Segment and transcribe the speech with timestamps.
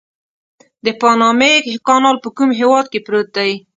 [0.85, 1.53] د پانامي
[1.87, 3.51] کانال په کوم هېواد کې پروت دی؟